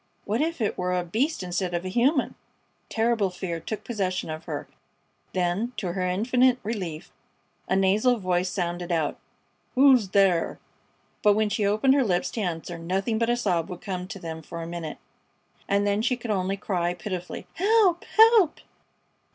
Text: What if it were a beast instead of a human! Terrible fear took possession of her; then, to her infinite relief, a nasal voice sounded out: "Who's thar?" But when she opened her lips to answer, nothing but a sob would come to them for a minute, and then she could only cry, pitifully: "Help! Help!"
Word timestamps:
What 0.25 0.41
if 0.41 0.61
it 0.61 0.79
were 0.79 0.97
a 0.97 1.03
beast 1.05 1.43
instead 1.43 1.75
of 1.75 1.85
a 1.85 1.89
human! 1.89 2.33
Terrible 2.89 3.29
fear 3.29 3.59
took 3.59 3.83
possession 3.83 4.31
of 4.31 4.45
her; 4.45 4.67
then, 5.33 5.73
to 5.77 5.91
her 5.91 6.01
infinite 6.07 6.57
relief, 6.63 7.11
a 7.69 7.75
nasal 7.75 8.17
voice 8.17 8.49
sounded 8.49 8.91
out: 8.91 9.19
"Who's 9.75 10.07
thar?" 10.07 10.57
But 11.21 11.33
when 11.33 11.49
she 11.49 11.67
opened 11.67 11.93
her 11.93 12.03
lips 12.03 12.31
to 12.31 12.41
answer, 12.41 12.79
nothing 12.79 13.19
but 13.19 13.29
a 13.29 13.37
sob 13.37 13.69
would 13.69 13.81
come 13.81 14.07
to 14.07 14.17
them 14.17 14.41
for 14.41 14.63
a 14.63 14.67
minute, 14.67 14.97
and 15.67 15.85
then 15.85 16.01
she 16.01 16.17
could 16.17 16.31
only 16.31 16.57
cry, 16.57 16.95
pitifully: 16.95 17.45
"Help! 17.53 18.03
Help!" 18.05 18.59